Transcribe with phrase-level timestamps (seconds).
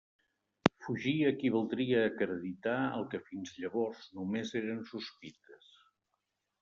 [0.85, 5.69] Fugir equivaldria a acreditar el que fins llavors només eren sospites.